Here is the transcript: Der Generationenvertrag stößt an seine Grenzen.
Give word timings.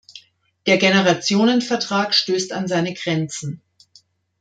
Der 0.65 0.79
Generationenvertrag 0.79 2.15
stößt 2.15 2.53
an 2.53 2.67
seine 2.67 2.95
Grenzen. 2.95 3.61